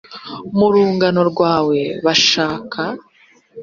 [0.57, 2.81] mu rungano rwawe bashaka